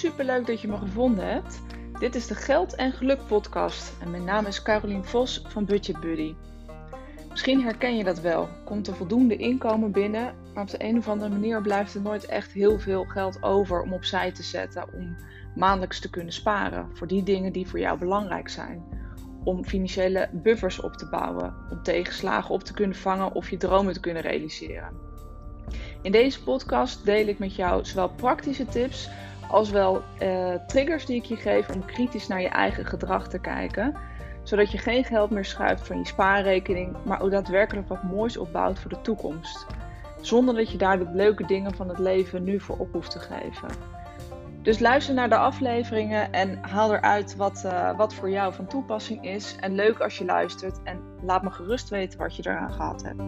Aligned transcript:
superleuk 0.00 0.46
dat 0.46 0.60
je 0.60 0.68
me 0.68 0.76
gevonden 0.76 1.26
hebt. 1.26 1.62
Dit 1.98 2.14
is 2.14 2.26
de 2.26 2.34
Geld 2.34 2.74
en 2.74 2.92
Geluk 2.92 3.26
podcast 3.26 3.92
en 4.00 4.10
mijn 4.10 4.24
naam 4.24 4.46
is 4.46 4.62
Carolien 4.62 5.04
Vos 5.04 5.42
van 5.48 5.64
Budget 5.64 6.00
Buddy. 6.00 6.34
Misschien 7.30 7.62
herken 7.62 7.96
je 7.96 8.04
dat 8.04 8.20
wel. 8.20 8.48
Komt 8.64 8.86
er 8.86 8.94
voldoende 8.94 9.36
inkomen 9.36 9.92
binnen, 9.92 10.34
maar 10.54 10.62
op 10.62 10.70
de 10.70 10.84
een 10.84 10.98
of 10.98 11.08
andere 11.08 11.30
manier 11.30 11.62
blijft 11.62 11.94
er 11.94 12.00
nooit 12.00 12.24
echt 12.24 12.52
heel 12.52 12.78
veel 12.78 13.04
geld 13.04 13.42
over 13.42 13.82
om 13.82 13.92
opzij 13.92 14.32
te 14.32 14.42
zetten 14.42 14.94
om 14.94 15.16
maandelijks 15.54 16.00
te 16.00 16.10
kunnen 16.10 16.32
sparen 16.32 16.88
voor 16.92 17.06
die 17.06 17.22
dingen 17.22 17.52
die 17.52 17.66
voor 17.66 17.78
jou 17.78 17.98
belangrijk 17.98 18.48
zijn. 18.48 18.82
Om 19.44 19.64
financiële 19.64 20.28
buffers 20.32 20.80
op 20.80 20.96
te 20.96 21.08
bouwen, 21.08 21.54
om 21.70 21.82
tegenslagen 21.82 22.54
op 22.54 22.62
te 22.62 22.74
kunnen 22.74 22.96
vangen 22.96 23.32
of 23.32 23.50
je 23.50 23.56
dromen 23.56 23.92
te 23.92 24.00
kunnen 24.00 24.22
realiseren. 24.22 24.92
In 26.02 26.12
deze 26.12 26.42
podcast 26.42 27.04
deel 27.04 27.26
ik 27.26 27.38
met 27.38 27.54
jou 27.54 27.84
zowel 27.84 28.08
praktische 28.08 28.64
tips 28.64 29.10
als 29.50 29.70
wel 29.70 30.02
uh, 30.22 30.54
triggers 30.66 31.06
die 31.06 31.16
ik 31.16 31.24
je 31.24 31.36
geef 31.36 31.68
om 31.68 31.84
kritisch 31.84 32.26
naar 32.26 32.40
je 32.40 32.48
eigen 32.48 32.84
gedrag 32.84 33.28
te 33.28 33.38
kijken. 33.40 33.94
Zodat 34.42 34.72
je 34.72 34.78
geen 34.78 35.04
geld 35.04 35.30
meer 35.30 35.44
schuift 35.44 35.86
van 35.86 35.98
je 35.98 36.06
spaarrekening, 36.06 36.96
maar 37.04 37.22
ook 37.22 37.30
daadwerkelijk 37.30 37.88
wat 37.88 38.02
moois 38.02 38.36
opbouwt 38.36 38.78
voor 38.78 38.90
de 38.90 39.00
toekomst. 39.00 39.66
Zonder 40.20 40.54
dat 40.54 40.70
je 40.70 40.78
daar 40.78 40.98
de 40.98 41.10
leuke 41.12 41.46
dingen 41.46 41.74
van 41.74 41.88
het 41.88 41.98
leven 41.98 42.44
nu 42.44 42.60
voor 42.60 42.76
op 42.76 42.92
hoeft 42.92 43.10
te 43.10 43.18
geven. 43.18 43.68
Dus 44.62 44.78
luister 44.78 45.14
naar 45.14 45.28
de 45.28 45.36
afleveringen 45.36 46.32
en 46.32 46.58
haal 46.60 46.94
eruit 46.94 47.36
wat, 47.36 47.62
uh, 47.66 47.96
wat 47.96 48.14
voor 48.14 48.30
jou 48.30 48.54
van 48.54 48.66
toepassing 48.66 49.24
is. 49.24 49.56
En 49.60 49.74
leuk 49.74 50.00
als 50.00 50.18
je 50.18 50.24
luistert 50.24 50.80
en 50.84 51.00
laat 51.22 51.42
me 51.42 51.50
gerust 51.50 51.88
weten 51.88 52.18
wat 52.18 52.36
je 52.36 52.42
eraan 52.46 52.72
gehad 52.72 53.02
hebt. 53.02 53.22